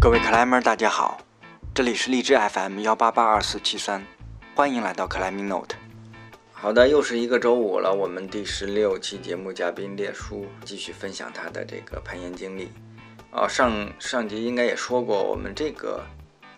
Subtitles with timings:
[0.00, 1.18] 各位克莱们，大家好，
[1.74, 4.06] 这里是荔枝 FM 幺八八二四七三，
[4.54, 5.74] 欢迎来到克莱米 Note。
[6.52, 12.70] 好的，又是一个周五了，我们第十六期节目嘉宾列叔继续分享他的这个攀岩经历。
[13.32, 16.06] 哦，上上集应该也说过，我们这个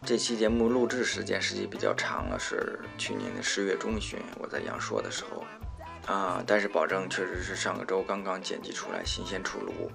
[0.04, 9.90] 这期节目录制时间实际比较长了，是去年的十月中旬，我在阳朔的时候啊，但是保证确实是上个周刚刚剪辑出来，新鲜出炉。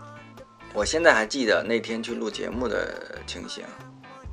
[0.76, 3.64] 我现在还记得那天去录节目的情形。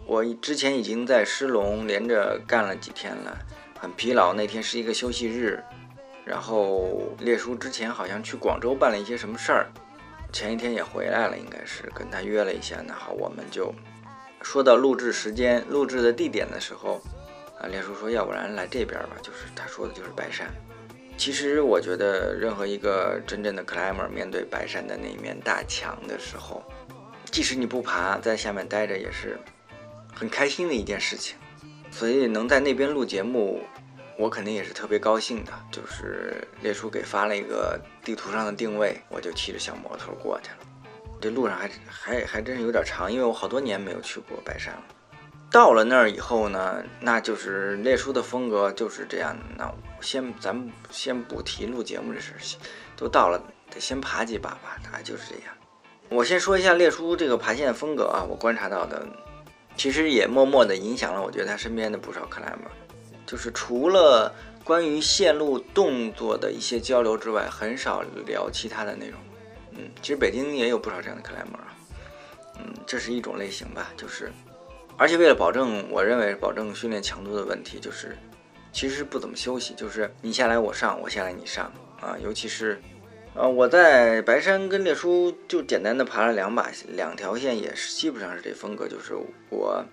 [0.05, 3.39] 我之前已经在狮龙连着干了几天了，
[3.79, 4.35] 很疲劳。
[4.35, 5.63] 那天是一个休息日，
[6.25, 9.69] 然后列叔之前好像去广州办了一些什么事儿，
[10.33, 12.83] 前一天也回来了，应该是跟他约了一下。
[12.85, 13.73] 那好，我们就
[14.43, 17.01] 说到录制时间、录制的地点的时候，
[17.61, 20.53] 啊，列叔说要不然来这边吧，就是他说的就是白山。
[21.17, 26.63] 其实我觉得，任何一个真正的 climber 面对白山的那一面大墙的时候，
[27.31, 29.39] 即使你不爬，在下面待着也是
[30.13, 31.37] 很开心的一件事情。
[31.91, 33.63] 所以能在那边录节目，
[34.19, 35.53] 我肯定也是特别高兴的。
[35.71, 40.59] 就是列叔给发了一个地图上的定位，我就骑着小摩托过去了。
[41.21, 44.83] 这路上还还还真是有点长，因为我好多年没有去过白山了。
[45.53, 49.37] 到了那儿以后呢，那就是列叔的风格就是这样。
[49.59, 52.41] 那先咱们先不提录节目这事儿，
[52.97, 53.39] 都到了
[53.71, 55.55] 得先爬几把吧，他就是这样。
[56.09, 59.07] 我先说一下列叔这个爬线风格啊，我观察到的，
[59.77, 62.63] 其实也默默的影响了我觉得他身边的不少克莱姆，
[63.27, 69.21] 就是除了关于线路动作的一些交流之外，很少聊其他的内容。
[69.73, 71.77] 嗯，其实北京也有不少这样的克莱姆啊。
[72.59, 74.33] 嗯，这是一种类型吧，就是。
[74.97, 78.17] 而且为了保证，我认为保证训练强度的问题，就是
[78.71, 82.17] 其实不怎么休息，就是你下来我上，我下来你上啊。
[82.23, 82.81] 尤其是，
[83.35, 89.15] 呃，我在白山跟列叔就简单的爬了两把两条线，也是基本上是这风格，就是
[89.51, 89.85] 我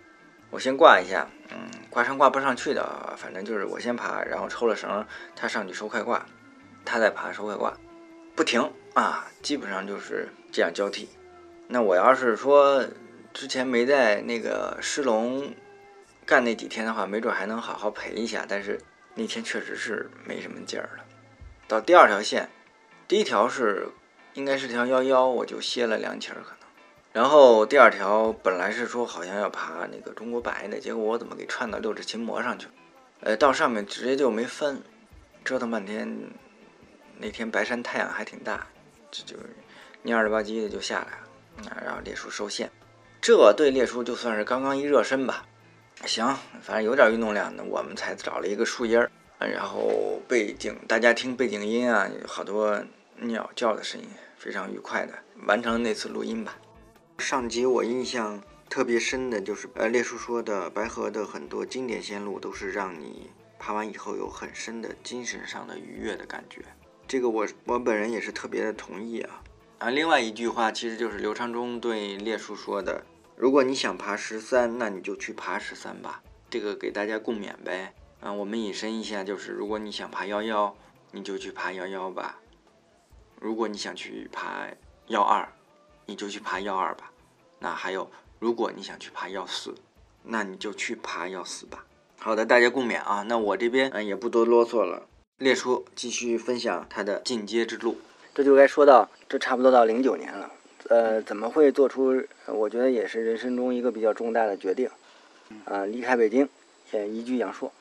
[0.51, 1.57] 我先挂一下，嗯，
[1.89, 5.03] 挂上挂不上去的，反正就是我先爬，然后抽了绳，
[5.35, 6.23] 他上去收快挂，
[6.85, 7.73] 他再爬收快挂，
[8.35, 8.61] 不停
[8.93, 11.09] 啊，基本上就是这样交替。
[11.67, 12.85] 那我要是说。
[13.39, 15.53] 之前没在那个狮龙
[16.25, 18.45] 干那几天的话，没准还能好好陪一下。
[18.45, 18.77] 但是
[19.15, 21.05] 那天确实是没什么劲儿了。
[21.65, 22.49] 到第二条线，
[23.07, 23.87] 第一条是
[24.33, 26.67] 应该是条幺幺，我就歇了两起儿可能。
[27.13, 32.73] 然后第二条本来是说好像要爬那个中国白的，结果我怎么给串到六指琴魔上去了？
[33.21, 34.83] 呃，到上面直接就没分，
[35.45, 36.29] 折腾半天。
[37.17, 38.67] 那天白山太阳还挺大，
[39.09, 39.37] 这就
[40.03, 41.71] 蔫了吧唧的就下来了。
[41.71, 42.69] 啊，然后列叔收线。
[43.21, 45.45] 这对列叔就算是刚刚一热身吧，
[46.05, 46.25] 行，
[46.61, 52.81] 反正有点运动量的，我们才找了一个树荫儿，然后背景大家听背景音啊，好多
[53.17, 55.13] 鸟叫的声音，非常愉快的
[55.45, 56.55] 完成那次录音吧。
[57.17, 63.29] 上集我印象特别深的就是，呃，列叔说的白河的很多经典线路都是让你
[63.59, 66.61] 爬完以后有很深的精神上的愉悦的感觉，
[67.05, 69.41] 这个我我本人也是特别的同意啊。
[69.79, 73.05] 啊，另外一句话其实就是刘长忠对列叔说的
[73.37, 77.93] ：“如果你想爬十三，那你就去爬十三吧。”这个给大家共勉呗。
[78.19, 80.75] 啊，我们引申一下，就是如果你想爬幺幺，
[81.11, 82.35] 你就去爬幺幺吧；
[83.39, 84.67] 如果你想去爬
[85.07, 85.47] 幺二，
[86.05, 87.13] 你就去爬幺二吧。
[87.59, 89.73] 那还有，如果你想去爬幺四，
[90.23, 91.85] 那你就去爬幺四吧。
[92.17, 93.21] 好的，大家共勉啊。
[93.21, 95.07] 那我这边嗯也不多啰嗦了，
[95.37, 97.97] 列叔继续分享他的进阶之路。
[98.33, 100.51] 这就该说到，这差不多到零九年了，
[100.87, 102.23] 呃，怎么会做出？
[102.45, 104.89] 我觉得也是人生中一个比较重大的决定，
[105.65, 106.47] 啊，离开北京，
[106.91, 107.71] 也移居阳朔。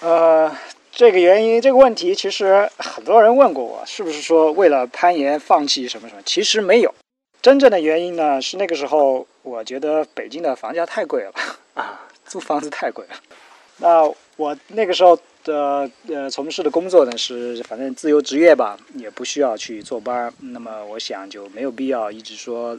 [0.00, 0.50] 呃，
[0.90, 6.22] 这个原因，这个问题，其实很多人问过我，是不是说为了攀岩放弃什么什么？
[6.24, 6.94] 其实没有，
[7.42, 11.32] 真正的原因呢，是那个时候我觉得北京的房价太贵了
[11.74, 13.14] 啊，租房子太贵了。
[13.78, 15.18] 那我那个时候。
[15.42, 20.30] 的呃，从事的工作呢是反正自由职业吧，也不需要去坐班。
[20.38, 22.78] 那么我想就没有必要一直说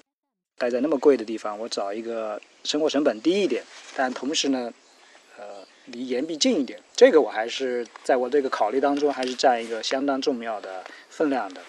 [0.59, 1.57] 待在那么贵的地方。
[1.57, 3.63] 我找一个生活成本低一点，
[3.95, 4.71] 但同时呢，
[5.39, 6.79] 呃，离岩壁近一点。
[6.95, 11.61] 这个我还是在我这个考虑当中还是占一个相当重要的分量的。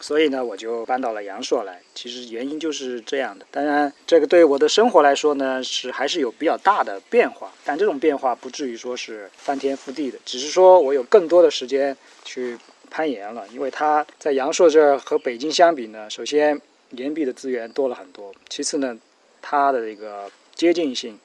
[0.00, 1.80] 所以呢，我就搬到了阳朔来。
[1.94, 3.46] 其实原因就是这样的。
[3.50, 7.52] 当然，这个对我的生活来说呢，是还是有比较大的变化。
[7.64, 12.58] 但这种变化不至于说是翻天覆地的，只是说我有更多的时间去
[12.90, 13.46] 攀岩了。
[13.48, 16.60] 因为它在阳朔这儿和北京相比呢，首先
[16.90, 18.96] 岩壁的资源多了很多，其次呢，
[19.40, 21.18] 它的这个接近性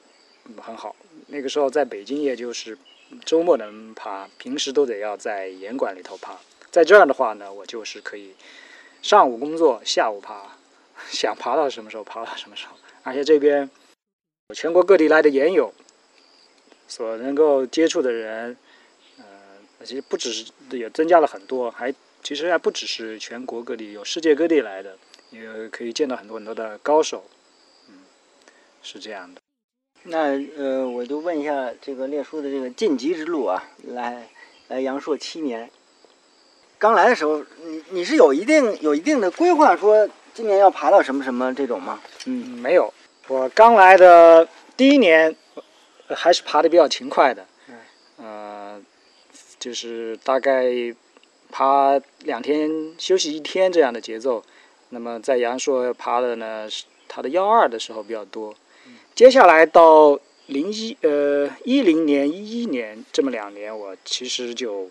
[0.60, 0.96] 很好。
[1.28, 2.76] 那个时候在北京，也就是
[3.24, 6.38] 周末能爬，平时都得要在岩馆里头爬。
[6.72, 8.34] 在这儿的话呢，我就是可以。
[9.02, 10.56] 上午工作，下午爬，
[11.10, 12.76] 想爬到什么时候爬到什么时候。
[13.02, 13.68] 而且这边
[14.54, 15.74] 全国各地来的研友
[16.86, 18.56] 所能够接触的人，
[19.18, 19.24] 呃，
[19.84, 21.92] 其实不只是也增加了很多，还
[22.22, 24.96] 其实还不只是全国各地，有世界各地来的，
[25.30, 27.24] 也可以见到很多很多的高手，
[27.88, 27.96] 嗯，
[28.82, 29.40] 是这样的。
[30.04, 34.28] 那呃，我就问一下这个列叔的这个晋级之路啊，来
[34.68, 35.68] 来阳朔七年，
[36.82, 42.00] 刚来的时候，你你是有一定有一定的规划，说今年要爬到什么什么这种吗？
[42.26, 42.92] 嗯，没有。
[43.28, 45.36] 我刚来的第一年，
[46.08, 47.76] 还是爬的比较勤快的，嗯，
[48.16, 48.82] 呃，
[49.60, 50.72] 就是大概
[51.52, 52.68] 爬两天
[52.98, 54.42] 休息一天这样的节奏。
[54.88, 58.52] 那么在阳朔爬的呢，是它的幺二的时候比较多。
[59.14, 64.90] 接下来到零一呃一零年一一年这么两年，我其实就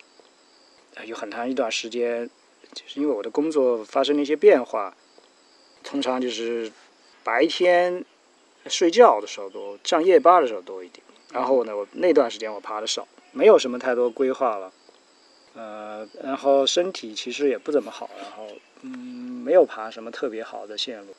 [1.06, 2.30] 有很长一段时间，
[2.74, 4.96] 就是因为我的工作发生了一些变化，
[5.84, 6.72] 通常就是
[7.24, 8.04] 白天
[8.68, 11.04] 睡觉的时候多，上夜班的时候多一点。
[11.32, 14.74] 然后呢，我那段时间我爬的少，没有什么太多规划了，
[15.56, 18.48] 呃，然后身体其实也不怎么好，然后
[18.82, 21.16] 嗯，没有爬什么特别好的线路。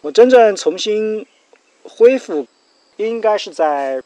[0.00, 1.26] 我真正重新。
[1.82, 2.46] 恢复
[2.98, 4.02] 应该是在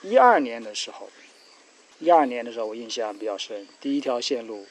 [0.00, 1.10] 一二年的时候，
[1.98, 3.66] 一二年的时候我印象比较深。
[3.80, 4.66] 第一条线路，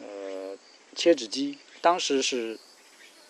[0.00, 0.56] 呃，
[0.94, 2.58] 切纸机，当时是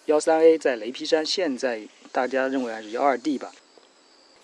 [0.06, 3.52] 幺三 A 在雷劈山，现在大家认为还是幺二 D 吧。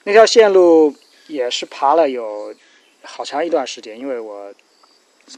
[0.04, 0.94] 那条线路
[1.26, 2.54] 也是爬了有
[3.02, 4.54] 好长一段时间，因为我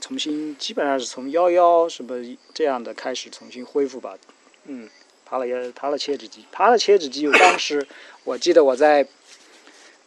[0.00, 4.16] 重新基本上是从幺幺什么这样的开始重新恢复吧，
[4.64, 4.88] 嗯。
[5.22, 7.28] 爬了也爬了切纸机，爬了切纸机。
[7.28, 7.86] 我当时
[8.24, 9.06] 我记得我在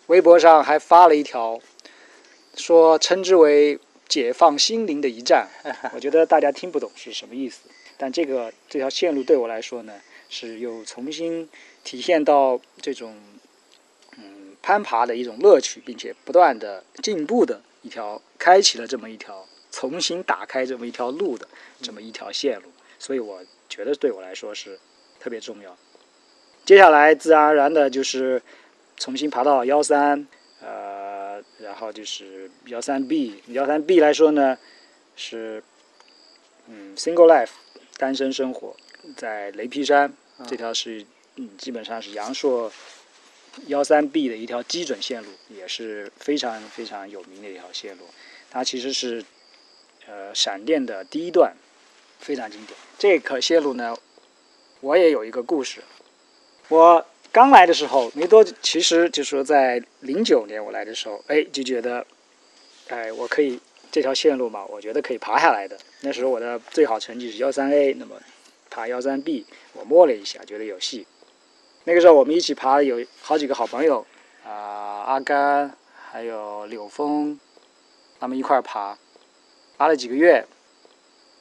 [0.07, 1.57] 微博上还发了一条，
[2.55, 5.47] 说称之为解放心灵的一站。
[5.93, 7.61] 我觉得大家听不懂是什么意思，
[7.97, 9.93] 但这个这条线路对我来说呢，
[10.29, 11.49] 是又重新
[11.83, 13.15] 体现到这种
[14.17, 21.47] 嗯攀爬的一种乐趣，并且不断的进步的一条，开启了这么一条重新打开这么一条路的
[21.81, 22.69] 这么一条线路。
[22.99, 24.79] 所以我觉得对我来说是。
[25.19, 25.73] 特别重要。
[26.65, 28.41] 接下来自然而然的就是
[28.97, 30.27] 重新爬到幺三，
[30.59, 30.67] 呃，
[31.63, 33.41] 然后就是幺三 B。
[33.47, 34.57] 幺三 B 来说呢，
[35.15, 35.63] 是
[36.67, 37.49] 嗯，single life，
[37.97, 38.75] 单身生活，
[39.15, 40.13] 在雷劈山
[40.47, 41.05] 这条是
[41.37, 42.71] 嗯，基本上是阳朔
[43.67, 48.05] 幺三 B 的一条基准线路，也是非常非常有名的一条线路。
[48.51, 49.23] 它其实是
[50.07, 51.55] 呃闪电的第一段，
[52.19, 52.77] 非常经典。
[52.99, 53.95] 这个线路呢。
[54.81, 55.81] 我也有一个故事。
[56.67, 62.05] 我刚来的时候没多，其实就说在零九年我来的时候，哎，就觉得，
[62.89, 63.59] 哎，我可以
[63.91, 65.75] 这条线路嘛，我觉得可以爬下来的。
[66.01, 68.17] 那时候我的最好成绩是幺三 A，那么
[68.69, 71.07] 爬幺三 B，我摸了一下，觉得有戏。
[71.85, 74.05] 那个时候我们一起爬，有好几个好朋友
[74.45, 75.75] 啊，阿甘
[76.11, 77.39] 还有柳峰，
[78.19, 78.95] 他们一块爬，
[79.75, 80.45] 爬了几个月。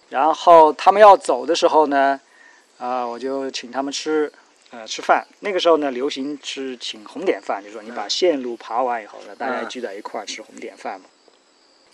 [0.09, 2.19] 然后他们要走的时候呢。
[2.79, 4.33] 啊，我就请他们吃，
[4.73, 5.27] 呃，吃饭。
[5.41, 11.07] 那个时候呢，流行吃请红点饭，就是说你把线路爬完以后呢，大家聚在一块儿吃红点饭嘛。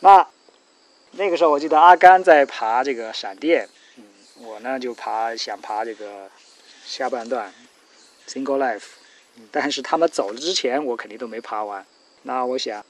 [0.00, 0.26] 那
[1.10, 4.04] 那个时候，我记得阿甘在爬这个闪电，嗯，
[4.36, 6.30] 我呢就爬想爬这个
[6.84, 7.52] 下半段
[8.28, 8.84] single life，
[9.50, 11.84] 但是他们走了之前，我肯定都没爬完。
[12.22, 12.84] 那我想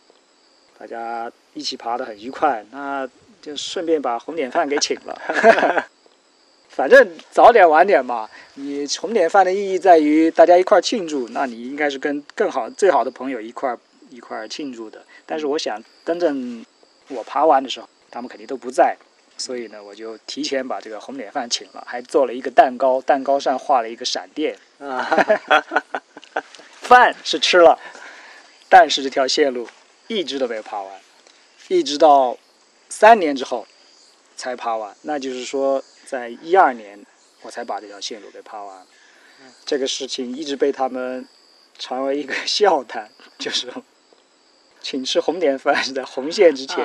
[0.78, 3.09] 大家一起爬得很愉快，那
[3.40, 5.88] 就顺便把红点饭给请了。
[6.78, 13.76] 反正早点晚点嘛，你红点饭的意义在于大家一块庆祝，那你应该是跟更好、最好的朋友一块
[14.11, 15.04] 一块庆祝的。
[15.26, 16.64] 但是我想，真正
[17.08, 18.97] 我爬完的时候，他们肯定都不在，
[19.37, 24.56] 所以呢，我就提前把这个红点饭请了，还做了一个蛋糕，蛋糕上画了一个闪电。
[24.78, 25.04] 啊，
[26.80, 27.76] 饭是吃了，
[28.68, 29.66] 但是这条线路
[30.06, 31.00] 一直都没有爬完，
[31.66, 32.38] 一直到
[32.88, 33.66] 三年之后
[34.37, 34.94] 才爬完。
[35.02, 35.82] 那就是说。
[36.09, 37.05] 在一二年，
[37.43, 38.87] 我才把这条线路给爬完。
[39.67, 41.29] 这个事情一直被他们
[41.79, 43.71] 传为一个笑谈， 就是
[44.81, 46.83] 请吃红点饭是在红线之前。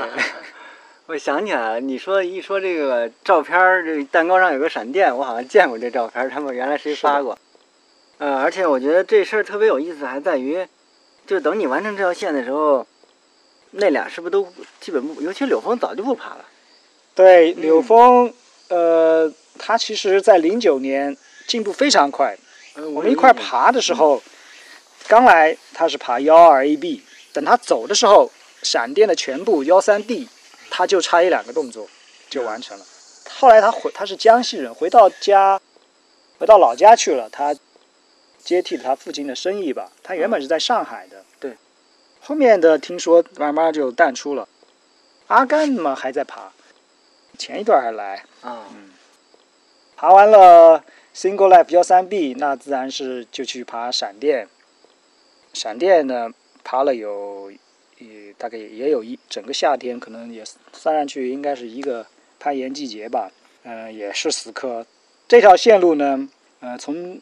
[1.06, 7.40] 我想起来了，你说一说这个照片儿，这蛋糕上有个闪电，我好像见过这照片儿，他们原来谁发过？
[8.18, 10.68] 呃，而且我觉得这事儿特别有意思，还在于，
[11.26, 12.86] 就等你完成这条线的时候，
[13.72, 14.52] 那俩是不是都
[14.82, 15.22] 基本不？
[15.22, 16.44] 尤其柳峰早就不爬了。
[17.16, 18.34] 对，柳峰。
[18.74, 21.16] 呃，他其实，在零九年
[21.46, 22.36] 进步非常快。
[22.96, 24.20] 我们一块爬的时候，
[25.08, 28.32] 刚来他是爬幺二 AB，等他走的时候，
[28.64, 30.28] 闪电的全部幺三 D，
[30.72, 31.88] 他就差一两个动作
[32.32, 32.84] 就完成了。
[33.30, 35.62] 后来他回，他是江西人，回到家，
[36.40, 37.30] 回到老家去了。
[37.30, 37.56] 他
[38.44, 39.92] 接替了他父亲的生意吧。
[40.02, 41.56] 他原本是在上海的，对。
[42.22, 44.48] 后面的听说慢慢就淡出了。
[45.28, 46.52] 阿甘嘛还在爬，
[47.38, 48.92] 前一段还来啊，嗯，
[49.96, 50.84] 爬完了
[51.16, 54.48] Single Life 幺三 B，那自然是就去爬闪电。
[55.54, 56.32] 闪电呢，
[56.64, 57.52] 爬了有，
[57.98, 62.06] 也大概也有一整个夏天，可能也算上去应该是一个
[62.40, 63.32] 攀岩季节吧。
[63.64, 64.86] 嗯，也是死磕。
[65.28, 66.28] 这条线路呢，
[66.60, 67.22] 呃，从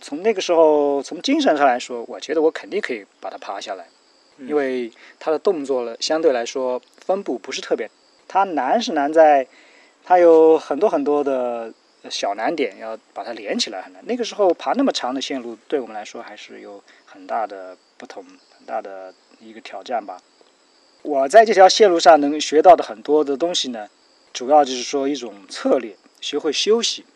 [0.00, 3.86] 从那个时候从精神上来说，我觉得我肯定可以把它爬下来，
[4.38, 7.90] 因为它的动作了相对来说分布不是特别。
[8.36, 9.46] 它难是难在，
[10.04, 11.72] 它有很多很多的
[12.10, 14.02] 小难点，要把它连起来很难。
[14.04, 18.22] 那个时候爬那么长的线路，对我们来说还是有很大的不同，
[18.58, 20.18] 很大的一个挑战吧。
[21.00, 23.88] 我在这条线路上能学到的很多的东西呢。
[24.34, 27.06] 主要就是说一种策略，学会休息。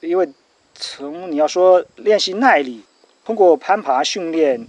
[0.00, 0.28] 因为
[0.74, 2.84] 从你要说练习耐力，
[3.24, 4.66] 通过攀爬训练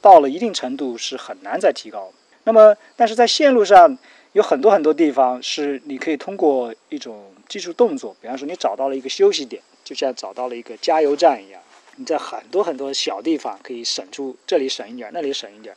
[0.00, 2.10] 到了一定程度是很难再提高。
[2.44, 3.98] 那么，但是在线路上
[4.34, 11.62] 有很多很多地方是你可以通过一种技术动作，比方说你找到了一个休息点，就像找到了一个加油站一样，
[11.94, 15.76] 你在很多很多小地方可以省出这里省一点，那里省一点。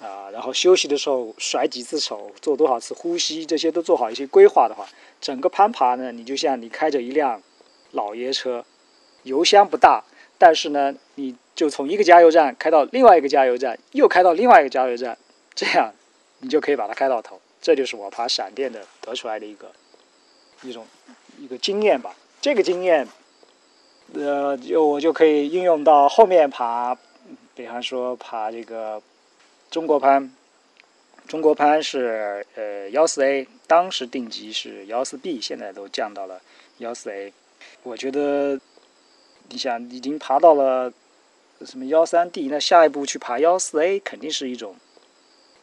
[0.00, 4.86] 啊，然后休息的时候甩几次手，做多少次呼吸，这些都做好一些规划的话，
[5.20, 7.42] 整个攀爬呢，你就像你开着一辆
[7.92, 8.64] 老爷车，
[9.24, 10.02] 油箱不大，
[10.38, 15.18] 但是呢，你就从一个加油站开到另外一个加油站，又开到另外一个加油站，
[15.54, 15.92] 这样
[16.40, 17.38] 你就可以把它开到头。
[17.66, 19.72] 这就是我爬闪电的得出来的一个
[20.62, 20.86] 一种
[21.36, 22.14] 一个经验吧。
[22.40, 23.08] 这个经验，
[24.14, 26.96] 呃，就我就可以应用到后面爬，
[27.56, 29.02] 比方说爬这个。
[29.68, 30.32] 中国攀，
[31.26, 36.40] 中国攀是呃幺四 A，当时定级是幺四 B，现在都降到了
[36.78, 37.32] 幺四 A。
[37.82, 38.60] 我觉得，
[39.48, 40.92] 你想已经爬到了
[41.64, 44.76] 什么幺三 D，那下一步去爬幺四 A，肯定是一种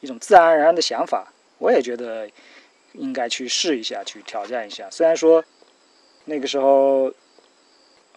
[0.01, 1.33] 一种自然而然的想法。
[1.63, 2.29] 我也觉得
[2.93, 4.89] 应该去试一下，去挑战一下。
[4.91, 5.43] 虽然说
[6.25, 7.03] 那个时候，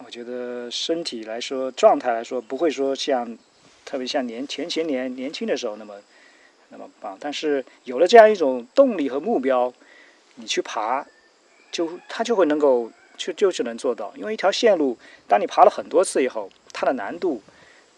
[0.05, 3.37] 我觉得身体来说，状态来说，不会说像。
[3.89, 5.95] 特别像年前前年年轻的时候那么
[6.67, 9.73] 那么棒，但是有了这样一种动力和目标，
[10.35, 11.07] 你去爬，
[11.71, 14.11] 就它就会能够就就是能做到。
[14.17, 17.41] 因为一条线路，当你爬了很多次以后，它的难度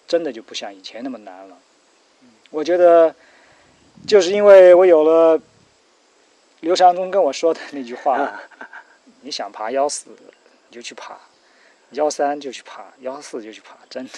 [0.07, 1.57] 真的就不像以前那么难了。
[2.51, 3.15] 我觉得
[4.07, 5.39] 就是因为我有了
[6.61, 8.39] 刘长东跟我说的那句话：
[9.21, 10.09] 你想爬幺四
[10.69, 11.19] 你就去爬，
[11.91, 14.11] 幺三就去爬，幺四就去爬，真的。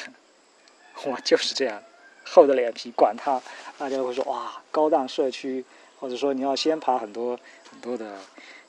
[1.04, 1.82] 我就是这样，
[2.24, 3.42] 厚着脸皮管他，
[3.78, 5.64] 大家会说哇，高档社区，
[6.00, 8.18] 或者说你要先爬很多很多的，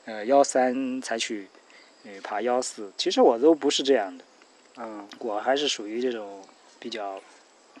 [0.05, 1.47] 呃幺三才去，
[2.05, 4.23] 呃爬幺四，其实我都不是这样的，
[4.77, 6.43] 嗯，我还是属于这种
[6.79, 7.21] 比较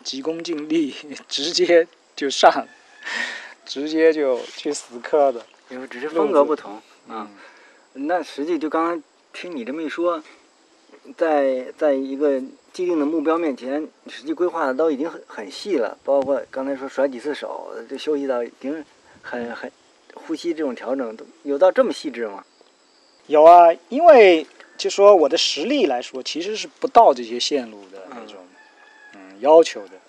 [0.03, 0.95] 急功近利，
[1.27, 2.67] 直接就上，
[3.65, 7.27] 直接就去死磕的，因为只是风格不同，嗯，
[7.93, 10.23] 那实际就刚刚听你这么一说。
[11.17, 12.41] 在在一个
[12.71, 18.85] 既定的目标面前，实际规划的都已经很很细了，包括刚才说甩几次手，这休息到已经
[19.21, 19.69] 很很
[20.13, 22.45] 呼吸这种调整都有到这么细致吗？
[23.27, 28.37] 有啊，因为就说我的实力来说，其实是不到这些线路的那种
[29.15, 29.99] 嗯要求的。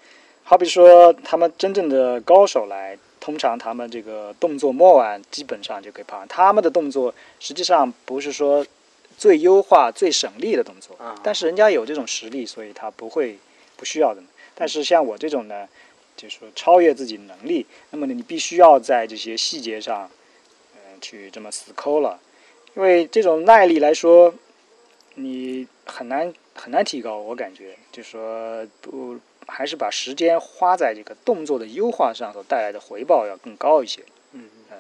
[0.45, 6.25] 好比说他们真正的高手来，通常他们这个动作摸完，基本上就可以爬。
[6.27, 8.65] 他们的动作实际上不是说。
[9.17, 13.39] 最优化、最省力的动作，但是人家有这种实力，所以他不会
[13.77, 14.21] 不需要的。
[14.57, 15.69] 但是像我这种呢，
[16.17, 20.11] 就是说超越自己能力，那么呢，你必须要在这些细节上，
[20.75, 22.19] 嗯，去这么死抠了。
[22.75, 24.35] 因为这种耐力来说，
[25.15, 27.17] 你很难很难提高。
[27.17, 34.03] 我感觉，就说不还是把时间花在这个动作的优化上所带来的回报要更高一些。
[34.33, 34.79] 嗯嗯，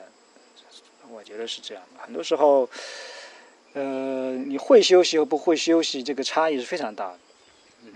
[1.10, 2.02] 我觉得是这样的。
[2.02, 2.68] 很多时候。
[3.76, 7.18] 呃，你会休息和不会休息，这个差异是非常大的。
[7.82, 7.90] 嗯，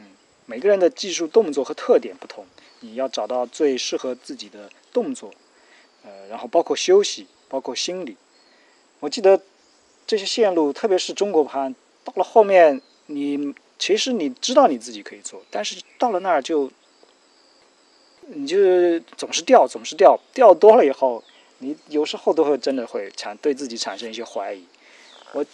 [0.44, 2.44] 每个人的技术动作和特点不同，
[2.80, 5.30] 你要找到最适合自己的动作。
[6.02, 8.16] 呃，然后包括休息，包括心理。
[8.98, 9.40] 我记得
[10.04, 11.72] 这些线路，特别是中国盘，
[12.02, 16.70] 到了后面，你其实你知道你自己可以做，但是到了那儿就，
[18.26, 21.22] 你就总是掉，总是掉，掉多了以后，
[21.58, 24.64] 你有时候都会真的会产对自己产生一些怀疑。
[25.32, 25.44] 我。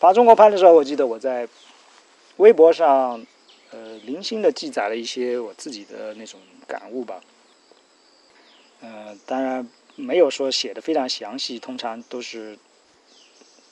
[0.00, 1.48] 爬中国攀的时候，我记得我在
[2.36, 3.26] 微博上，
[3.72, 6.38] 呃，零星的记载了一些我自己的那种
[6.68, 7.20] 感悟吧。
[8.80, 12.56] 呃，当然没有说写的非常详细，通常都是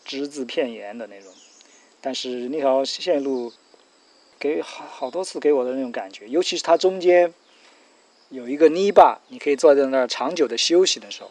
[0.04, 1.32] 只字片言的那种。
[2.00, 3.52] 但是那条线路，
[4.38, 7.32] 给好好多次给我的那种感觉，尤其是它中间
[8.30, 11.30] 有一个泥巴，你可以坐在那儿长久的休息的时候。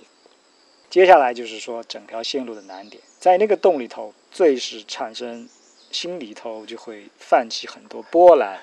[0.90, 5.50] 接下来就是说整条线路的难点，在那个洞里头，最是产生
[5.92, 8.60] 心里头就会泛起很多波澜，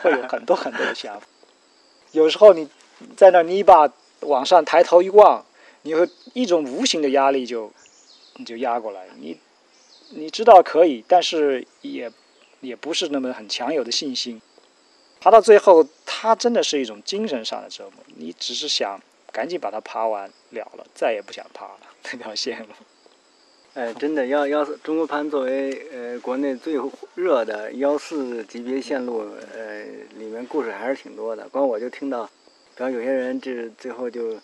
[0.00, 1.26] 会有很多很多的想法。
[2.12, 2.68] 有时候你
[3.16, 5.44] 在那泥巴往上抬头一望，
[5.82, 7.72] 你会一种无形的压力就
[8.36, 9.36] 你就压过来，你
[10.10, 12.12] 你知道可以，但是也
[12.60, 14.40] 也不是那么很强有的信心。
[15.20, 19.00] 爬到最后，它真的是一种精神上的折磨，你只是想。
[19.32, 22.66] 赶紧把它爬完了了，再也不想爬了那条线路。
[23.74, 26.74] 哎，真的，幺幺四中国攀作为呃国内最
[27.14, 29.20] 热的幺四级别线路，
[29.54, 29.84] 呃，
[30.18, 31.48] 里面故事还是挺多的。
[31.48, 32.24] 光我就听到，
[32.74, 34.36] 比方有些人这最后就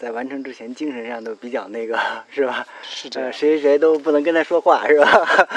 [0.00, 2.66] 在完成之前精神上都比较那个，是吧？
[2.82, 3.30] 是这样。
[3.32, 5.06] 谁谁都不能跟他说话，是吧？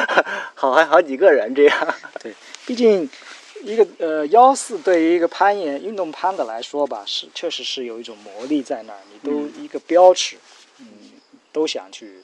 [0.53, 1.95] 好还好几个人这样。
[2.21, 2.33] 对，
[2.65, 3.09] 毕竟。
[3.65, 10.35] 一个呃幺四对于一个攀岩运动攀的来说吧，是确实是有一种魔力在那儿，你都一个标尺，
[10.79, 10.85] 嗯，
[11.53, 12.15] 都想去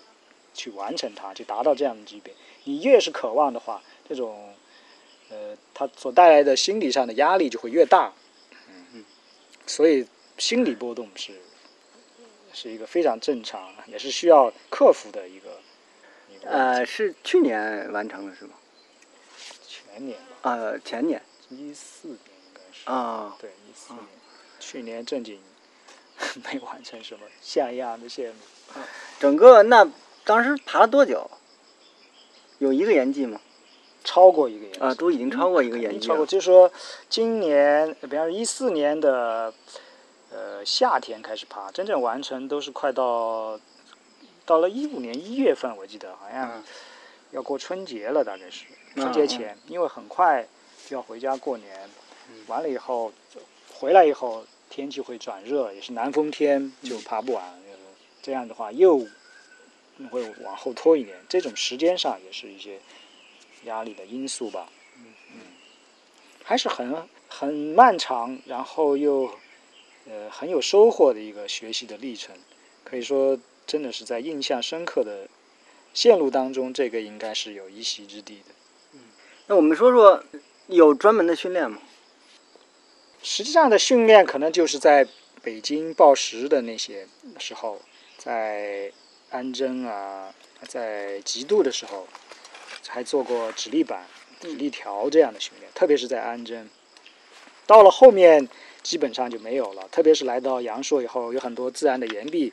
[0.53, 2.33] 去完成它，去达到这样的级别。
[2.65, 4.53] 你越是渴望的话，这种
[5.29, 8.11] 呃它所带来的心理上的压力就会越大，
[8.67, 9.05] 嗯嗯，
[9.65, 10.05] 所以
[10.37, 11.31] 心理波动是
[12.61, 15.61] 是一个非常正常，也是需要克服的一个。
[16.43, 18.51] 呃，是去年完成的是吗？
[19.65, 20.19] 前年。
[20.41, 21.21] 呃，前年。
[21.49, 24.05] 一四年应该是啊，对一四年，
[24.59, 25.39] 去年正经
[26.43, 28.35] 没完成什么像样的线路。
[29.21, 29.89] 整个那
[30.25, 31.31] 当时爬了多久？
[32.57, 33.39] 有一个延季吗？
[34.03, 36.69] 超过一个延季啊，都已经超过一个延季超过，就是说
[37.09, 39.53] 今年，比方说一四年的
[40.39, 43.59] 呃夏天开始爬，真正完成都是快到
[44.45, 46.63] 到了一五年一月份，我记得好像
[47.31, 48.65] 要过春节了，大概是
[48.95, 50.47] 春节前，因为很快。
[50.87, 51.87] 就要回家过年，
[52.47, 53.13] 完了以后
[53.71, 57.43] 回来以后天气会转热，也是南风天，就爬不完。
[58.23, 59.05] 这样的话又
[60.09, 62.79] 会往后拖一年，这种时间上也是一些
[63.65, 64.67] 压力的因素吧。
[64.97, 65.41] 嗯嗯，
[66.43, 69.29] 还是很很漫长，然后又
[70.09, 72.35] 呃很有收获的一个学习的历程。
[72.83, 75.29] 可以说真的是在印象深刻的
[75.93, 78.55] 线路当中，这个应该是有一席之地的。
[78.93, 78.99] 嗯，
[79.47, 80.23] 那我们说说。
[80.71, 81.81] 有专门的训练吗？
[83.23, 85.07] 实际上的训练可能就是在
[85.41, 87.07] 北京报时的那些
[87.39, 87.81] 时候，
[88.19, 88.91] 在
[89.31, 90.31] 安贞啊，
[90.67, 92.07] 在极度的时候，
[92.87, 94.05] 还做过指力板、
[94.39, 96.69] 直立条这样的训练，特别是在安贞。
[97.65, 98.47] 到了后面
[98.89, 102.51] 基本上就没有了，特别是来到阳朔以后，有很多自然的岩壁，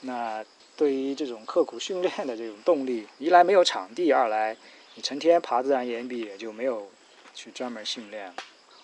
[0.00, 0.42] 那
[0.74, 4.56] 对于这种刻苦训练的这种动力，一来没有场地，二来
[4.94, 6.88] 你成天爬自然岩壁也就没有。
[7.38, 8.32] 去专门训练，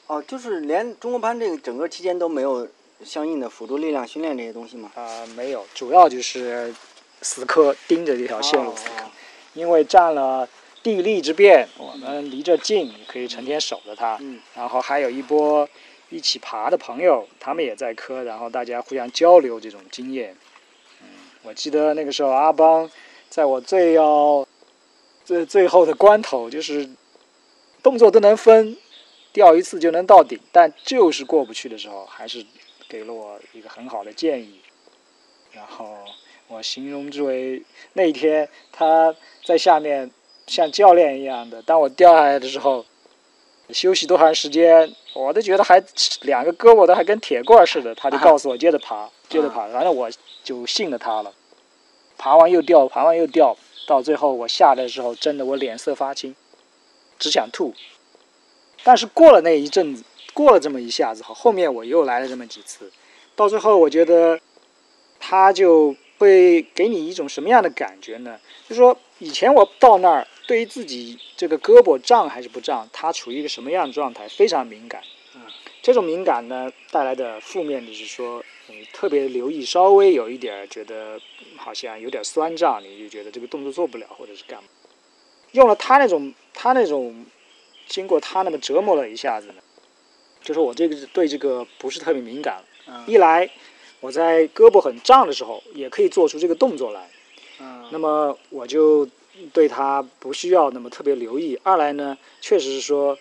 [0.09, 2.69] 哦，就是连中国攀这个整个期间都没有
[3.03, 4.93] 相应的辅助力量训练这些东西吗？
[4.95, 6.75] 啊，没有，主要就是
[7.23, 9.11] 死磕盯着这条线路死磕，
[9.55, 10.47] 因为占了
[10.83, 14.19] 地利之便，我们离着近，可以成天守着它。
[14.21, 14.39] 嗯。
[14.55, 15.67] 然后还有一波
[16.13, 20.37] 一起爬的朋友，他们也在磕，然后大家互相交流这种经验。
[21.01, 21.09] 嗯，
[21.43, 22.89] 我记得那个时候阿邦，
[23.29, 24.47] 在我最要
[25.25, 26.89] 最最后的关头，就是。
[27.83, 28.77] 动作都能分，
[29.33, 32.47] 掉一次就能到顶，但就是过不去的时候，还是
[32.89, 34.61] 给了我一个很好的建议。
[35.51, 35.99] 然后
[36.47, 37.61] 我形容之为
[37.95, 39.13] 那一天他
[39.45, 40.09] 在下面
[40.47, 42.87] 像教练一样的，当我掉下来的时候，
[43.73, 45.83] 休息多长时间，我都觉得还
[46.23, 50.11] 两个胳膊都还跟铁棍似的，他就告诉我接着爬，接着爬，反正我
[50.45, 51.33] 就信了他了。
[52.19, 53.57] 爬完又掉，爬完又掉，
[53.87, 56.35] 到最后我下来的时候，真的我脸色发青。
[57.19, 57.73] 只想吐，
[58.83, 60.03] 但是过了那一阵子，
[60.35, 62.91] 过了这么一下子后，后面我又来了这么几次，
[63.37, 64.41] 到最后我觉得，
[65.21, 68.41] 他就会给你一种什么样的感觉呢？
[68.69, 75.03] 就说以前我到那儿，对于自己这个胳膊胀还是不胀，他处于一个什么样的状态，非常敏感。
[75.35, 75.41] 嗯，
[75.81, 81.21] 这种敏感呢带来的负面就是说，你特别留意，稍微有一点觉得
[81.57, 84.69] 好像有点酸胀，你就觉得这个动作做不了，或者是干嘛。
[85.53, 87.25] 用了他那种，他那种，
[87.87, 89.55] 经过他那么折磨了一下子呢，
[90.43, 92.63] 就是我这个对这个不是特别敏感。
[93.07, 93.49] 一来
[94.01, 97.09] 我在胳膊很胀的时候也可以做出这个动作来。
[97.91, 99.09] 那么我就
[99.53, 101.59] 对他不需要那么特别留意。
[101.63, 103.19] 二来呢，确实是说，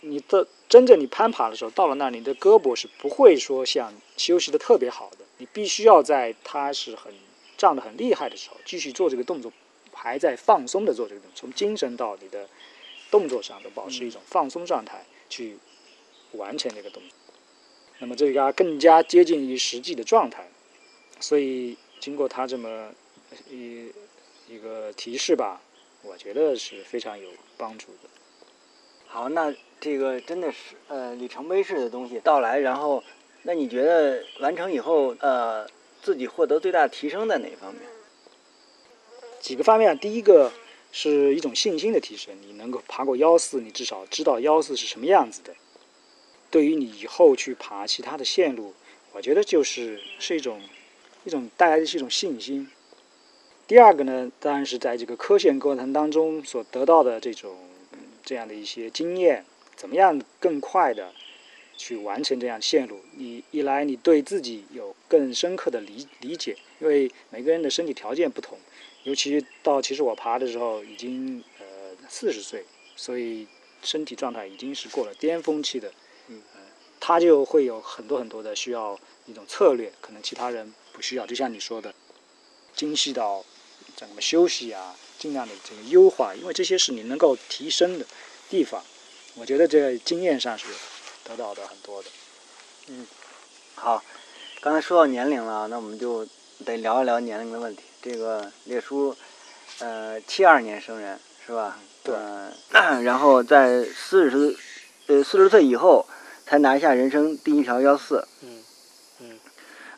[0.00, 5.24] 你的真正你攀爬的时候，到了那儿，你的胳膊是不会说像休息的特别好的。
[5.38, 7.12] 你必须要在它是很
[7.56, 9.52] 胀得很厉害的时候，继续做这个动作。
[9.92, 12.46] 还在放松的做这个动作，从精神到你的
[13.10, 15.56] 动作上都保持一种放松状态去
[16.32, 17.10] 完成这个动作。
[18.00, 20.46] 那么这个更加接近于实际的状态。
[21.20, 22.90] 所以经过他这么
[23.50, 23.92] 一
[24.48, 25.60] 一个提示吧，
[26.02, 28.08] 我觉得是非常有帮助的。
[29.06, 33.02] 好，那这个真的是呃里程碑式的东西到来，然后
[33.42, 35.66] 那你觉得完成以后呃
[36.02, 37.82] 自己获得最大提升在哪一方面？
[39.40, 40.50] 几个方面，第一个
[40.90, 45.54] 是一种信心的提升，你能够爬过幺四，你至少知道幺四是什么样子的。
[46.50, 48.72] 对于你以后去爬其他的线路，
[49.12, 50.62] 我觉得就是是一种
[51.24, 52.70] 一种带来的是一种信心。
[53.66, 57.56] 第二个呢，当然是在这个科线过程当中所得到的这种
[58.22, 61.12] 这样的一些经验，怎么样更快的
[61.76, 63.00] 去完成这样线路？
[63.16, 68.58] 你一来你对自己有更深刻的理理解，因为每个人的身体条件不同。
[69.04, 71.64] 尤其到其实我爬的时候已经呃
[72.08, 72.64] 四十岁，
[72.96, 73.46] 所以
[73.82, 75.90] 身体状态已经是过了巅峰期的，
[76.28, 76.42] 嗯，
[77.00, 81.26] 他就会有很多很多的需要一种策略，可能其他人不需要。
[81.26, 81.94] 就像你说的，
[82.74, 83.44] 精细到
[83.96, 88.04] 怎么休息啊，尽量的这个优化，因为这些是你能够提升的
[88.50, 88.82] 地方。
[89.36, 90.66] 我觉得这个经验上是
[91.24, 92.08] 得到的很多的。
[92.88, 93.06] 嗯，
[93.74, 94.02] 好，
[94.60, 96.26] 刚才说到年龄了，那我们就
[96.64, 97.82] 得聊一聊年龄的问题。
[98.02, 99.16] 这个列叔，
[99.78, 101.78] 呃，七二年生人是吧？
[102.02, 102.14] 对。
[103.02, 104.56] 然后在四十，
[105.06, 106.06] 呃，四十岁以后
[106.46, 108.28] 才拿下人生第一条幺四。
[108.42, 108.62] 嗯
[109.20, 109.40] 嗯。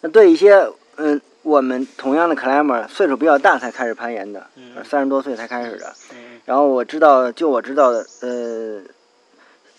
[0.03, 4.45] 那对一些嗯，我们同样的 climber，岁数比较大才开始攀岩的，
[4.85, 5.95] 三十多岁才开始的。
[6.13, 6.41] 嗯。
[6.45, 8.83] 然后我知道，就我知道的，呃，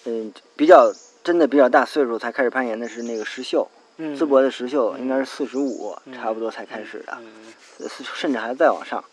[0.06, 0.94] 嗯，比较
[1.26, 3.68] 真的比较大岁数才开始攀岩的是那个石秀。
[4.00, 7.18] 淄博的石秀应该是四十五，差不多才开始的，
[8.16, 9.04] 甚至还再往上，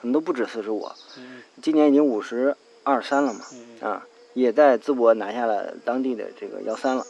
[0.00, 0.90] 可能都不止四十五。
[1.62, 3.40] 今年已经五十二三了嘛，
[3.88, 4.02] 啊，
[4.34, 7.06] 也在淄博拿下了当地的这个幺三了。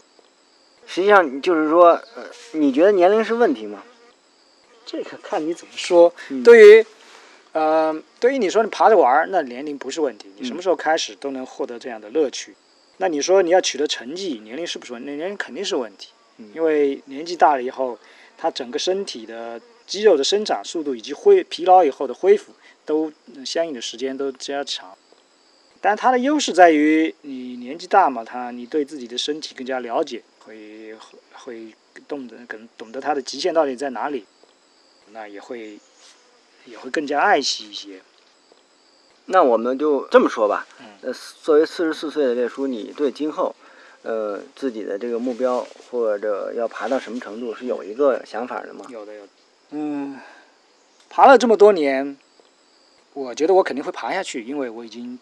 [0.86, 3.82] 实际上就是说，呃，你觉得年龄是问题吗？
[4.90, 6.12] 这个看你怎么说。
[6.42, 6.86] 对于，
[7.52, 12.56] 呃，对于你说你爬着玩，那年龄不是问题，你什么时候开始都能获得这样的乐趣。
[12.96, 15.08] 那你说你要取得成绩，年龄是不是问题？
[15.08, 16.08] 那年龄肯定是问题。
[16.54, 17.96] 因为年纪大了以后，
[18.36, 22.52] 他整个身体的肌肉的生长速度以及恢疲劳以后的恢复，
[22.84, 23.12] 都
[23.44, 24.96] 相应的时间都加长。
[25.82, 30.94] 但它的优势在于你年纪大嘛，他你对自己的身体更加了解，会
[31.32, 31.74] 会
[32.08, 34.24] 懂得更懂得它的极限到底在哪里，
[35.12, 35.78] 那也会
[36.64, 38.00] 也会更加爱惜一些。
[39.26, 40.66] 那我们就这么说吧，
[41.02, 43.54] 呃，作为四十四岁的列叔，你对今后？
[44.02, 48.86] 呃，自己的这个目标或者要爬到什么程度是有一个想法的吗？
[48.88, 49.28] 有的，有的。
[49.72, 50.18] 嗯，
[51.10, 52.16] 爬了这么多年，
[53.12, 55.18] 我觉得我肯定会爬下去，因为我已经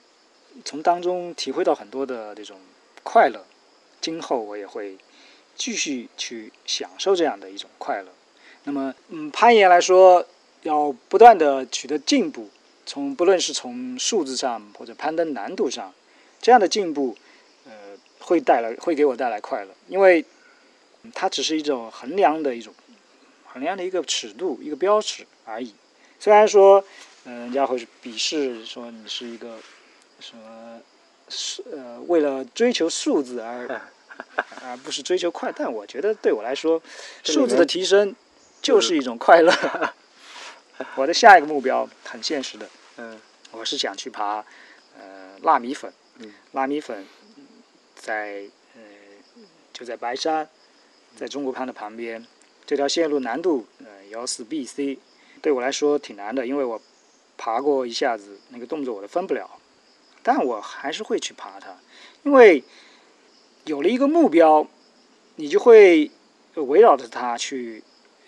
[0.64, 2.61] 从当中体会到很多的这种
[3.03, 3.44] 快乐。
[4.01, 4.96] 今后我也会
[5.57, 8.12] 继续去享受这样的一种快乐。
[8.68, 10.26] 那么，嗯，攀岩来说，
[10.61, 12.50] 要不断的取得进步，
[12.85, 15.94] 从不论是从数字上或者攀登难度上，
[16.42, 17.16] 这样的进步。
[17.64, 17.72] 呃
[18.20, 20.22] 会带来，会给我带来快乐，因为
[21.14, 22.74] 它只是一种衡量的一种
[23.46, 25.74] 衡量的一个尺度，一个标尺而已。
[26.20, 26.85] 虽然说，
[27.24, 29.57] 嗯，人家会鄙视说你是一个
[30.20, 30.78] 什么
[31.31, 33.81] 是呃为了追求数字而
[34.62, 36.83] 而不是追求快，但我觉得对我来说，
[37.24, 38.14] 数字的提升
[38.60, 39.52] 就是一种快乐。
[40.96, 44.44] 我的下一个目标很现实的，嗯，我是想去爬
[44.96, 47.04] 呃腊米粉，嗯，腊米粉。
[48.00, 48.44] 在
[48.76, 48.80] 呃，
[49.72, 50.48] 就在白山，
[51.16, 52.24] 在中国攀的旁边，
[52.64, 55.00] 这条线路难度呃幺四 B C，
[55.42, 56.80] 对我来说挺难的，因为我
[57.36, 59.50] 爬过一下子，那个动作我都分不了，
[60.22, 61.76] 但我还是会去爬它，
[62.22, 62.62] 因为
[63.64, 64.68] 有了一个目标，
[65.34, 66.12] 你就会
[66.54, 67.82] 围绕着它去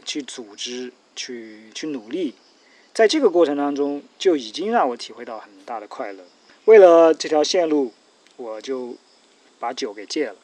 [0.04, 2.34] 去组织，去去努力，
[2.92, 6.24] 在这个过程当中就已经让我体会到很大的快乐。
[6.64, 7.92] 为了这条线路，
[8.36, 8.96] 我就。
[9.60, 10.36] 把酒给戒了，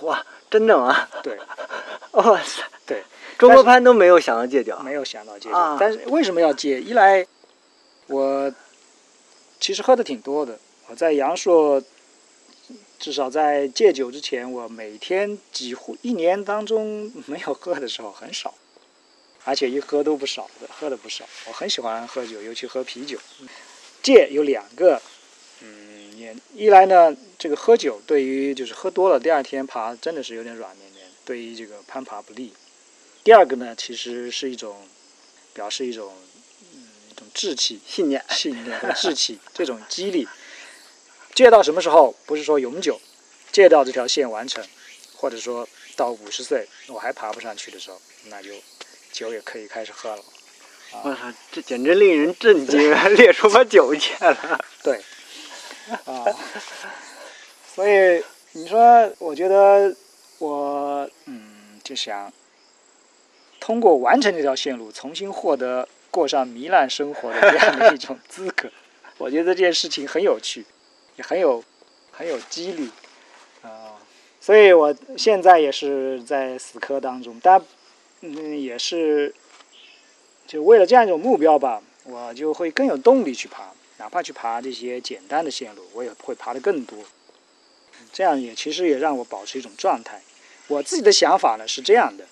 [0.00, 1.06] 哇，真的吗？
[1.22, 1.38] 对，
[2.12, 3.04] 哇塞，对，
[3.36, 6.80] 中国攀都没有想到戒酒，没有想到戒酒，但是为什么要戒？
[6.80, 7.26] 一来，
[8.06, 8.50] 我
[9.60, 11.82] 其实喝的挺多的，我在阳朔，
[12.98, 18.54] 至少在戒酒之前，我每天几乎一年当中没有喝的时候很少，
[19.48, 21.24] 而且一喝都不少的，喝的不少。
[21.46, 23.18] 我很喜欢喝酒，尤其喝啤酒。
[24.02, 25.00] 戒有两个。
[25.62, 32.52] 嗯一来呢，这个喝酒对于就是喝多了，第二天爬真的是有点软绵绵，对于这个攀爬不利。
[33.24, 34.86] 第二个呢，其实是一种
[35.54, 36.12] 表示一种
[36.74, 40.28] 嗯一种志气、信念、信念和志气这种激励。
[41.34, 42.14] 戒到什么时候？
[42.26, 43.00] 不是说永久，
[43.50, 44.62] 戒到这条线完成，
[45.14, 48.50] 或者说到五十岁我还爬不上去的时候，那就
[49.18, 50.22] 酒也可以开始喝了。
[51.02, 53.08] 我操，这简直令人震惊啊！
[53.08, 54.60] 列出把酒戒了。
[54.84, 55.00] 对，
[56.04, 56.24] 啊，
[57.74, 59.92] 所以你说，我觉得
[60.38, 62.32] 我嗯，就想
[63.58, 68.70] 通过完成这条线路，重新获得过上糜烂生活的这样的一种 资格。
[69.16, 70.64] 我觉得这件事情很有趣，
[71.16, 71.64] 也很有
[72.12, 72.88] 很有激励
[73.62, 73.98] 啊。
[74.40, 77.60] 所以我现在也是在死磕当中，但
[78.20, 79.34] 嗯，也是。
[80.46, 87.04] 就为了这样一种目标吧，我就会更有动力去爬，哪怕去爬这些简单的线路，我也会爬得更多。
[88.14, 90.22] 这样也其实也让我保持一种状态。
[90.68, 92.26] 我自己的想法呢是这样的：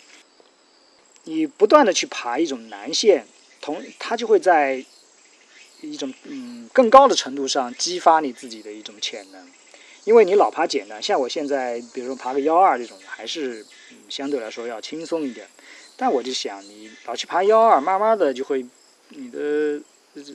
[1.25, 3.27] 你不断的去爬一种难线，
[3.61, 4.83] 同它就会在
[5.83, 9.46] 一种嗯更高的程度上激发你自己的一种潜能。
[10.07, 13.66] 因为你老爬简单，像我现在，比如说爬个幺二这种，还是
[14.09, 15.49] 相对来说要轻松一点。
[15.97, 18.64] 但我就想，你老去爬幺二，慢慢的就会，
[19.09, 19.81] 你的
[20.14, 20.33] 这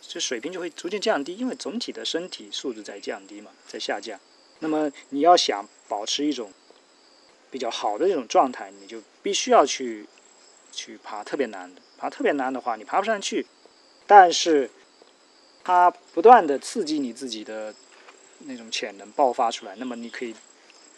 [0.00, 4.20] 这水平就会逐渐降低，因为总体的身体素质在降低嘛，在下降。
[4.60, 6.52] 那么你要想保持一种
[7.50, 10.06] 比较好的这种状态，你就必须要去
[10.70, 11.82] 去爬特别难的。
[11.98, 13.44] 爬特别难的话，你爬不上去，
[14.06, 14.70] 但是
[15.64, 17.74] 它不断的刺激你自己的
[18.46, 20.34] 那种潜能爆发出来，那么你可以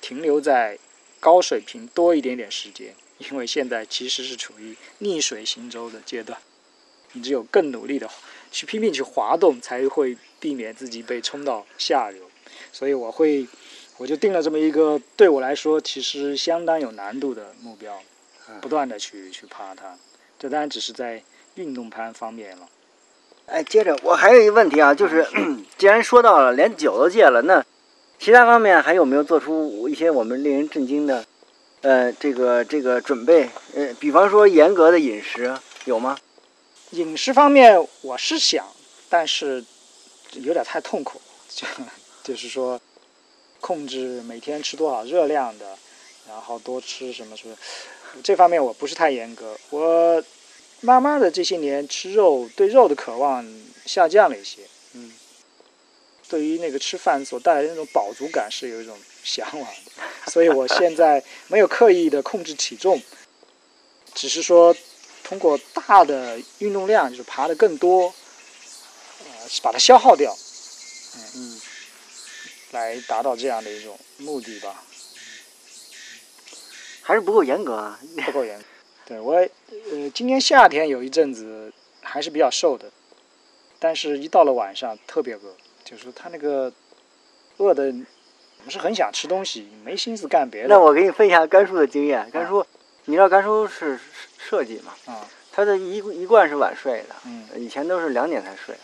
[0.00, 0.78] 停留在
[1.20, 2.94] 高水平多一点点时间。
[3.30, 6.36] 因为现在其实是处于逆水行舟的阶段，
[7.12, 8.10] 你只有更努力的
[8.50, 12.28] 去拼命去滑动，才会避免自己被冲到下游。
[12.72, 13.46] 所以我会，
[13.98, 18.02] 我就定了这么一个对我来说其实相当有难度的目标，
[18.60, 19.96] 不断的去去爬它。
[20.36, 21.22] 这当然只是在
[21.54, 22.68] 运动攀方面了。
[23.46, 25.26] 哎，接着我还有一个问题啊，就是
[25.76, 27.64] 既然说到了连酒都戒了，那
[28.18, 31.24] 其他方面还有没有做出一些我们令人震惊的？
[31.82, 35.52] 呃，这个这个准备，呃，比方说严格的饮食
[35.84, 36.16] 有吗？
[36.90, 38.64] 饮食方面我是想，
[39.08, 39.64] 但是
[40.34, 41.66] 有点太痛苦，就
[42.22, 42.80] 就是说
[43.60, 45.66] 控制每天吃多少热量的，
[46.28, 47.56] 然后多吃什么什么，
[48.22, 49.56] 这方面我不是太严格。
[49.70, 50.22] 我
[50.82, 53.46] 慢慢的这些年吃肉，对肉的渴望
[53.86, 54.62] 下降了一些。
[54.94, 55.12] 嗯，
[56.28, 60.30] 对于那个吃饭所带来的那种饱足感是有一种向往的。
[60.30, 63.00] 所以我现在没有刻意的控制体重，
[64.12, 64.76] 只是说
[65.22, 68.12] 通过大的运动量，就是爬的更多，
[69.20, 70.36] 呃，把它消耗掉，
[71.16, 71.60] 嗯嗯，
[72.72, 74.82] 来达到这样的一种目的吧。
[77.02, 78.62] 还是不够严格啊，不够严。
[79.12, 81.70] 对我，呃，今年夏天有一阵子
[82.00, 82.90] 还是比较瘦的，
[83.78, 86.72] 但是一到了晚上特别饿，就是他那个
[87.58, 87.92] 饿的。
[88.64, 90.68] 不是很想吃东西，没心思干别的。
[90.68, 92.30] 那我给你分享甘叔的经验。
[92.30, 92.64] 甘叔，
[93.06, 93.98] 你知道甘叔是
[94.38, 94.92] 设计嘛？
[95.12, 95.28] 啊。
[95.50, 97.16] 他的一一贯是晚睡的。
[97.26, 97.48] 嗯。
[97.56, 98.76] 以前都是两点才睡，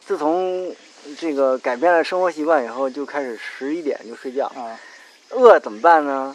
[0.00, 0.74] 自从
[1.18, 4.46] 这个改变了生活习惯以后，就开始十一点就睡觉。
[4.56, 4.80] 啊。
[5.28, 6.34] 饿怎么办呢？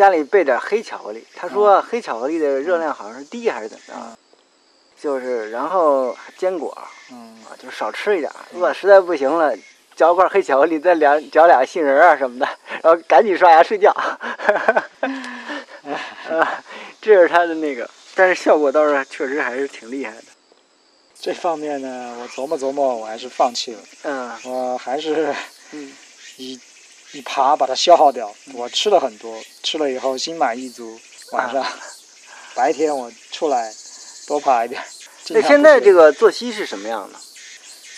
[0.00, 1.22] 家里备点黑巧克力。
[1.36, 3.94] 他说黑巧克力的热量好像是低还是怎么着？
[4.98, 6.76] 就是，然后坚果。
[7.12, 7.36] 嗯。
[7.44, 8.32] 啊，就少吃一点。
[8.54, 9.54] 饿实在不行了。
[9.94, 12.48] 嚼块黑巧克力，再两嚼俩杏仁啊什么的，
[12.82, 13.90] 然后赶紧刷牙睡觉。
[13.90, 14.18] 啊
[17.02, 20.24] 这是他的那个，但是效果倒是确实还是挺厉害的。
[21.20, 23.80] 这方面呢，我琢磨琢磨，我还是放弃了。
[24.04, 25.34] 嗯，我还是
[26.38, 26.58] 以
[27.12, 28.34] 以爬把它消耗掉。
[28.54, 30.98] 我吃了很多，吃了以后心满意足。
[31.32, 31.64] 晚上、
[32.54, 33.72] 白天我出来
[34.26, 34.82] 多爬一点。
[35.30, 37.18] 那现在这个作息是什么样的？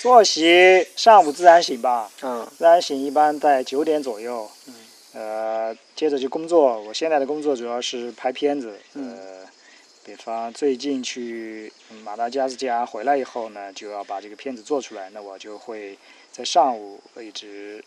[0.00, 4.74] 作息上午自然醒吧，嗯，自然醒一般在九点左右，嗯，
[5.12, 6.80] 呃，接着就工作。
[6.80, 9.46] 我现在的工作主要是拍片子，呃，
[10.04, 11.72] 比方最近去
[12.02, 15.08] 马达加斯加回来以后呢，就要把这个片子做出来。
[15.10, 15.96] 那我就会
[16.32, 17.84] 在上午一直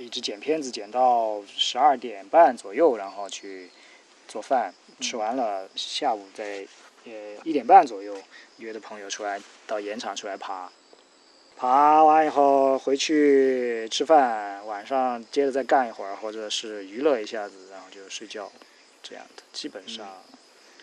[0.00, 3.68] 一直剪片子，剪到十二点半左右，然后去
[4.26, 6.66] 做饭，吃完了下午在
[7.04, 7.12] 呃
[7.44, 8.16] 一点半左右
[8.56, 10.72] 约的朋友出来到盐场出来爬。
[11.54, 18.50] 爬完以后回去吃饭，晚上接着再干一会儿，或者是娱乐一下子，然后就睡觉，
[19.02, 20.08] 这样的基本上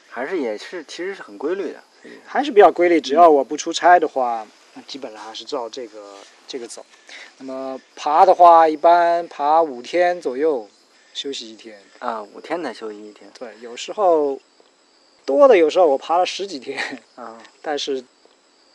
[0.08, 1.84] 还是也是其实是很规律的，
[2.24, 3.02] 还是比较规律。
[3.02, 4.46] 只要我不出差的话，
[4.86, 6.16] 基本上还是照这个
[6.48, 6.86] 这个走。
[7.38, 10.70] 那么爬的话，一般爬五天左右，
[11.14, 11.82] 休息一天。
[12.00, 13.32] 啊，五天才休息一天。
[13.38, 14.40] 对，有时候
[15.26, 17.02] 多的，有时候我爬了十几天。
[17.16, 18.04] 啊， 但是。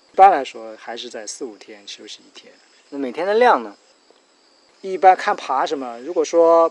[0.05, 2.53] 一般来说，还是在四五天休息一天。
[2.91, 3.75] 那每天的量呢？
[4.83, 6.71] 一般看爬什么，如果说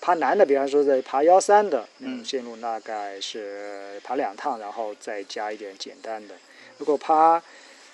[0.00, 6.34] 爬难的，比方说在爬幺三的那种线路，大概是爬两趟，然后再加一点简单的。
[6.78, 7.40] 如果爬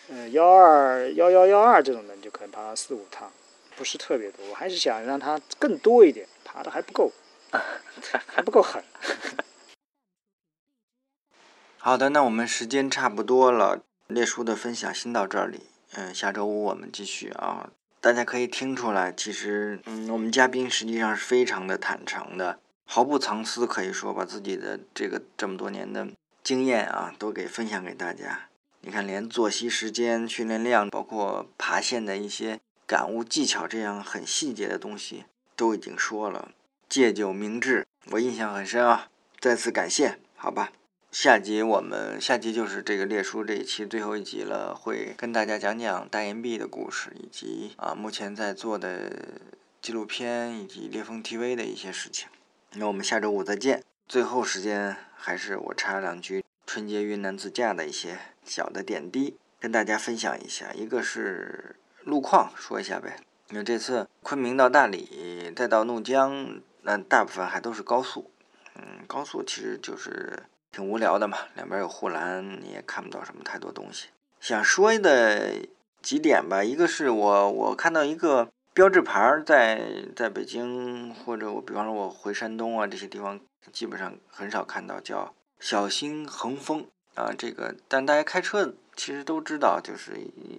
[0.09, 3.31] 呃幺二幺幺幺二这种的，你就可能爬四五趟，
[3.77, 4.47] 不是特别多。
[4.49, 7.13] 我还是想让它更多一点，爬的还不够，
[8.27, 8.83] 还不够狠。
[11.79, 15.67] 好的，那我们时间差不多了，列叔的分享先到这里。
[15.95, 17.71] 嗯，下周五我们继续啊。
[18.01, 26.09] 大家可以听出来，其实嗯，我们嘉宾实际上是非常的坦诚的，毫不藏私，可以说把自己的这个这么多年的
[26.43, 28.49] 经验啊，都给分享给大家。
[28.85, 36.51] 你看，连作息时间、训练量，包括爬线的一些感悟技巧，这样很细节的东西都已经说了，
[36.89, 39.09] 戒酒明志，我印象很深啊。
[39.39, 40.73] 再次感谢，好吧。
[41.13, 49.13] 下集我们下集就是这个列书这一期最后一集了，会跟大家讲讲大岩壁的故事，以及啊目前在做的
[49.81, 52.27] 纪录片以及烈风 TV 的一些事情。
[52.73, 53.85] 那我们下周五再见。
[54.09, 60.73] 最后时间还是我插两句春节云南自驾的一些小的点滴，跟大家分享一下。
[60.73, 63.17] 一个是路况，说一下呗。
[63.51, 68.31] 因为这次昆明到大理再到怒江，那大部分还都是高速。
[68.75, 70.45] 嗯，高速其实就是。
[70.75, 74.09] 挺无聊的嘛，两边有护栏，你也看不到什么太多东西。
[74.41, 75.53] 想说的
[76.01, 83.39] 几点吧，一个是我我看到一个标志牌在在北京或者我比方说我回山东啊这些地方，
[83.71, 90.13] 基本上很少看到叫小心横风啊这个，但大家开车其实都知道，就是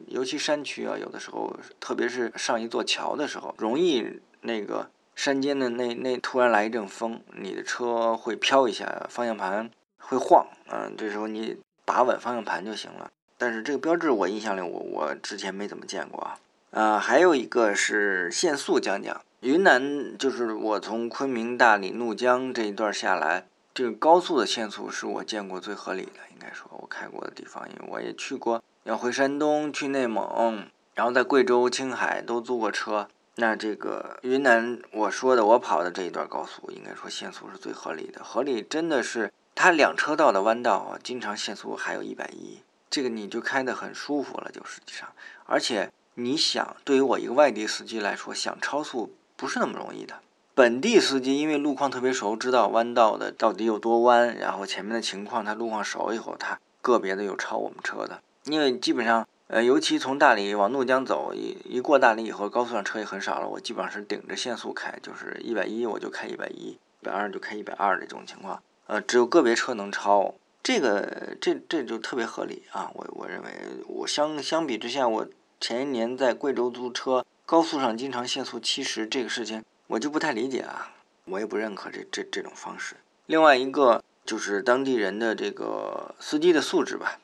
[0.08, 9.70] 尤其山区啊，有的时候特别是上一座桥的时候，容易那个山间的那那突然来一阵风，你的车会飘一下，方向盘。
[10.06, 13.10] 会晃，嗯，这时候你把稳方向盘就行了。
[13.38, 16.38] 但是这个标志我印象里，我我之前没怎么见过啊。
[16.72, 33.08] 啊，还有一个是限速，讲讲云南，就是我从昆明、大理、怒江这一段下来，这个高速的限速是我见过最合理的，应该说我开过的地方，因为我也去过，要回山东、去内蒙，然后在贵州、青海都租过车。
[33.36, 39.34] 那这个云南，我说的我跑的这一段高速，应该说限速是最合理的，合理真的是。
[39.56, 45.08] 它两车道的弯道啊，经常限速还有一百一，这个你就开得很舒服了，就实际上，
[45.46, 50.20] 而且你想，对于我一个外地司机来说，想超速不是那么容易的。
[50.56, 58.22] 本地司机因为路况特别熟，知道弯道的到底有多弯，然后前面的情况，他路况熟以后，他个别的有超我们车的。
[58.44, 68.62] 因为基本上，呃，尤其从大理往怒江走，一一过大理以后，高速上车也很少了，我基本上是顶着限速开，就是一百一我就开一百一，一百二就开一百二的这种情况。
[68.86, 72.92] 呃，只有个别车能超，这个这这就特别合理啊！
[72.94, 73.50] 我我认为，
[73.88, 75.26] 我相相比之下，我
[75.60, 80.92] 前一年在贵州租车，高速上经常限速七十，这个事情我就不太理解啊，
[81.26, 82.96] 我也不认可这这这种方式。
[83.26, 87.20] 另外一个就是当地人的这个司机的素质吧，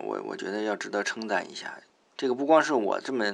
[0.00, 1.74] 我我觉得要值得称赞一下。
[2.16, 3.24] 这个不光是我这么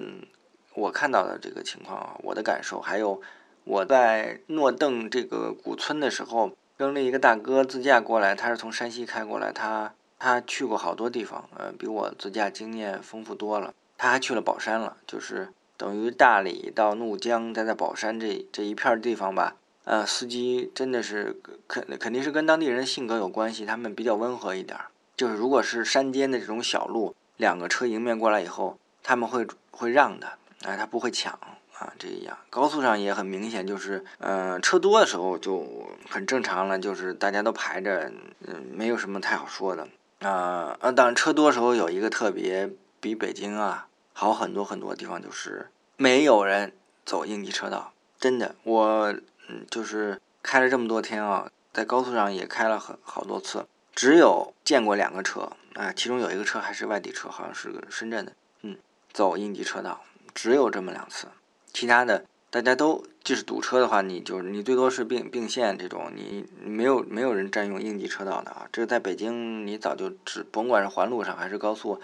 [0.75, 3.21] 我看到的这个情况啊，我的感受，还有
[3.65, 6.53] 我在诺邓这个古村的时候。
[6.81, 13.75] 跟了一个大哥自驾过来，他是从山西开过来，他他去过好多地方，呃，比我自驾经验丰富多了。
[13.99, 19.57] 他还去了宝山了，就是等于大理到怒江，再到宝山这这一片地方吧。
[19.85, 24.79] 呃，司机真的是肯肯定是跟当地人性格有关系，他们比较温和一点。
[25.17, 30.33] 就是如果是山间的这种小路，两个车迎面过来以后，他们会会让的，
[30.65, 31.33] 哎，他不会抢。
[31.79, 35.67] 啊，这一样高速上也很明显，就是，呃，车多的时候就
[36.11, 38.13] 很正常了，就是大家都排着，
[38.47, 39.89] 嗯，没有什么太好说的。
[40.19, 42.69] 啊，呃，当然车多的时候有一个特别
[43.01, 43.87] 比北京啊
[44.21, 46.75] 好很多很多地方，就是没有人
[47.07, 47.95] 走应急车道。
[48.19, 49.15] 真的，我
[49.49, 58.77] 嗯，就是开了这么多天啊，在高速上也开了很好多次，只有见过两个车啊，其中有一个车还是外地车，好像是个深圳的，嗯，
[59.11, 60.03] 走应急车道，
[60.35, 61.29] 只有这么两次。
[61.73, 68.69] 其他的大家都就是堵车的话，你就你最多是并并线这种，你没有没有人占用应急车道的啊。
[68.71, 71.99] 这个在北京，你早就只甭管是环路上还是高速，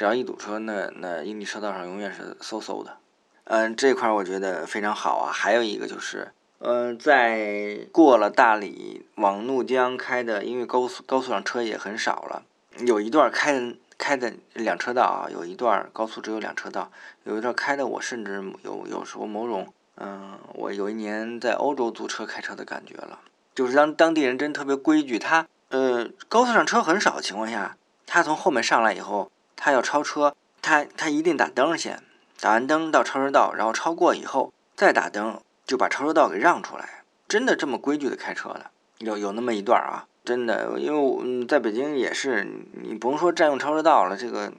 [0.00, 2.96] 只要一堵车，那那应急车道上永远是嗖嗖的。
[3.44, 5.30] 嗯，这块我觉得非常好啊。
[5.30, 12.42] 还有一个就是，嗯，在过了大理往怒江开的，因为高速高速上车也很少了，
[12.78, 13.74] 有一段开的。
[13.98, 16.90] 开的两车道啊，有一段高速只有两车道，
[17.24, 23.18] 有一段开的我甚至有有时候某种，嗯，我有一年在欧洲租车开车的感觉了，
[23.54, 27.76] 就是当当地人真特别规矩，他呃高速上车很少的情况下，
[28.06, 29.30] 他从后面上来以后，
[29.62, 32.02] 他要超车，他他一定打灯先，
[32.40, 37.04] 打完灯到超车道，然后超过以后再打灯，就把超车道给让出来。
[37.28, 38.70] 真的这么规矩的开车的？
[38.98, 44.50] 有有那么一段啊，真的，因为嗯，在北京也是，你不用说占用超车道了，这个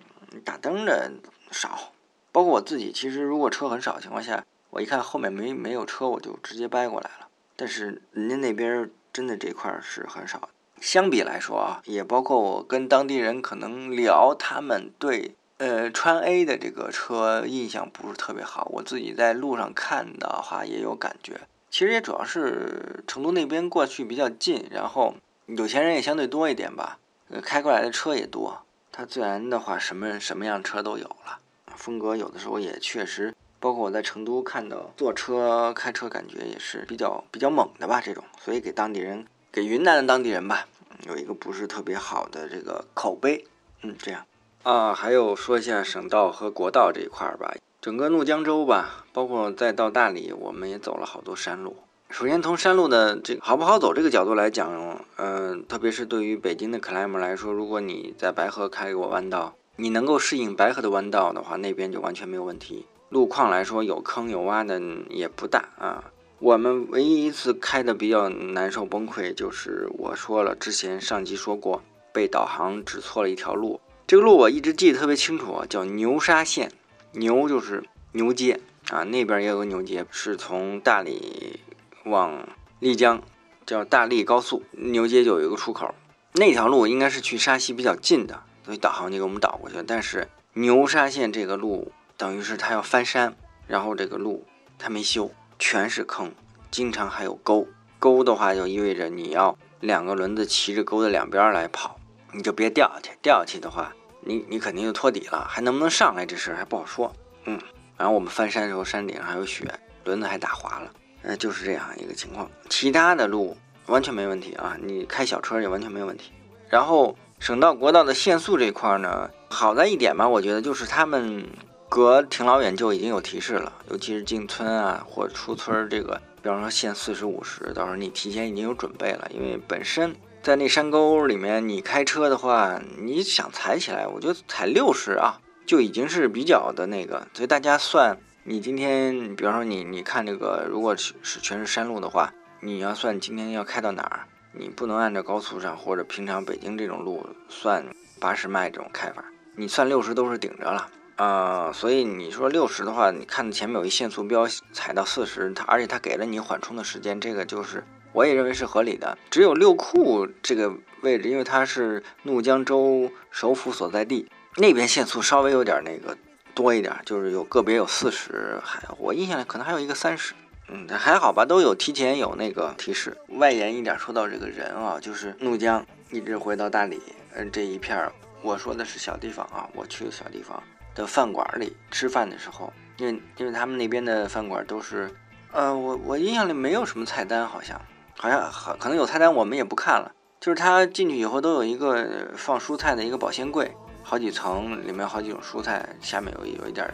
[0.45, 1.11] 打灯的
[1.49, 1.91] 少。
[2.31, 7.27] 包括我自己，其实如果车很少的情况下，我一看后面没没有车，我就直接掰过来了。
[7.55, 10.47] 但是人家那边真的这块是很少。
[10.81, 18.67] 相比来说啊，也包括我跟当地人可能聊，他们对呃川 A 的这个车印象不是特别好。
[18.73, 21.39] 我自己在路上看的话也有感觉。
[21.69, 25.13] 其实也主要是成都那边过去比较近，然后
[25.45, 26.97] 有钱人也相对多一点吧，
[27.29, 31.39] 呃开过来的车也多，它自然的话什么什么样车都有了。
[31.75, 40.65] 风格有的时候也确实，包括我在成都看到坐车开车，感觉也是比较比较猛的吧，这种，所以给当地人，给云南的当地人吧，
[41.07, 43.45] 有一个不是特别好的这个口碑，
[43.81, 44.25] 嗯，这样
[44.63, 51.75] 啊，还有说一下省道和国道这一块儿吧，整个怒江州吧，包括再到大理，我们也走了好多山路。
[52.09, 59.53] 首先从山路的这个好不好走这个角度来讲，嗯，特别是对于北京的 climber 来说，如果你在白河开过弯道。
[59.77, 62.85] 你能够适应白河的弯道的话，那边就完全没有问题。
[63.09, 64.79] 路况来说，有坑有洼的
[65.09, 66.03] 也不大啊。
[66.41, 73.79] 我们唯一一次开的比较难受崩溃，就是我说了之前上集说过，被导航指错了一条路。
[74.07, 76.71] 这个路我一直记得特别清楚，叫牛沙县。
[77.11, 77.83] 牛就是
[78.13, 81.59] 牛街啊，那边也有个牛街，是从大理
[82.05, 83.21] 往丽江，
[83.67, 85.93] 叫大荔高速，牛街就有一个出口。
[86.33, 88.41] 那条路应该是去沙溪比较近的。
[88.65, 93.35] 所以导航就给我们导过去了，但是牛沙县这个路等于是它要翻山，
[93.67, 94.43] 然后这个路
[94.79, 95.31] 它没修，
[95.61, 96.33] 全是坑，
[96.71, 97.67] 经常还有沟。
[97.99, 101.99] 沟的话就意味着你要两个轮子骑着沟的两边来跑，
[102.31, 107.13] 你就别掉下去，掉下去的话，你你肯定就托底了，还能不能上来这事还不好说。
[107.45, 107.61] 嗯，
[107.95, 109.71] 然后我们翻山的时候山顶上还有雪，
[110.03, 110.91] 轮子还打滑了，
[111.21, 112.49] 呃，就是这样一个情况。
[112.67, 113.55] 其他的路
[113.85, 116.31] 完全没问题啊，你开小车也完全没问题。
[116.67, 117.15] 然后。
[117.39, 121.43] 省道、国道的限速这块呢，好在一点吧，我觉得就是他们
[121.91, 144.21] 隔挺老远就已经有提示了，尤其是进村啊或出村这个，比方说限四十五十，到时候你提前已经有准备了，因为本身在那山沟里面，你开车的话，你想踩起来，我觉得踩六十啊就已经是比较的那个，所以大家算，你今天，比方说你你看这个，如果是是全是山路的话，你要算今天要开到哪儿。
[144.53, 147.85] 你不能按照高速上或者平常北京这种路算
[148.17, 149.25] 八十迈这种开法，
[149.57, 150.87] 你算六十都是顶着了
[151.21, 151.71] 啊。
[151.73, 159.17] 所以你说六十的话，你看前面有一限速标，踩到四十，它而且它给了你缓冲的时间，这个就是我也认为是合理的。
[159.29, 166.17] 只有六库这个位置，因为它是怒江州首府所在地，那边限速稍微有点那个
[166.53, 170.33] 多一点，就是有个别有四十，还我印象里可能还有一个三十。
[170.73, 173.17] 嗯，还好吧，都有提前有那个提示。
[173.27, 177.01] 外延一点说到这个人啊，就是怒江一直回到大理，
[177.33, 178.11] 嗯，这一片儿，
[178.41, 180.63] 我说的是小地方啊，我去的小地方
[181.05, 185.09] 饭馆里吃饭的时候，因为因为他们那边的饭馆都是，
[185.51, 187.79] 呃，我我印象里没有什么菜单，好像
[188.17, 190.11] 好像好可能有菜单，我们也不看了。
[190.39, 193.71] 就是他进去以后都有一个放蔬菜的一个保鲜柜，
[194.01, 196.91] 好几层，里面好几种蔬菜，下面有有一点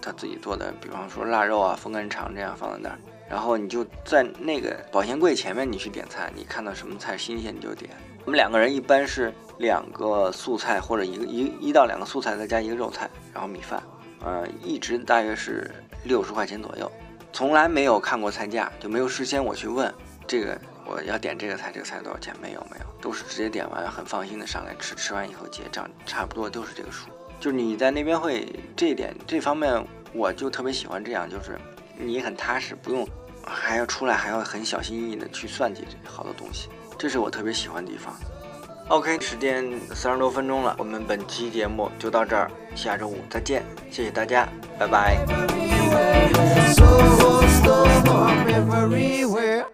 [0.00, 2.98] 他自己做的，比方说腊肉啊、风干肠这样放在那儿。
[3.28, 7.90] 然后你就在那个保鲜柜前面，你去点菜，你看到什么菜新鲜你就点。
[8.26, 13.80] 我们两个人一般是两个素菜或者一个一一到两个素菜再加一个肉菜，然后米饭，
[14.20, 15.70] 呃，一直大约是
[16.02, 16.90] 六十块钱左右，
[17.32, 19.94] 从来没有看过菜价，就没有事先我去问
[20.26, 22.34] 这个我要点这个菜，这个菜多少钱？
[22.42, 27.08] 没有没有，都是直接点完很放心的上来吃，吃完以后结账，差不多都是这个数。
[27.38, 29.80] 就是你在那边会这一点这方面，
[30.12, 31.56] 我就特别喜欢这样，就是。
[31.98, 33.08] 你很踏实，不用
[33.42, 36.68] 还要出来，还要很小心翼翼的去算计这好多东西，
[36.98, 38.14] 这是我特别喜欢的地方。
[38.88, 45.16] OK，时间三十多分钟了，我们本期节目就到这儿，下周五再见，谢谢大家，拜拜。
[46.72, 46.86] So,
[47.16, 49.66] so, so, so,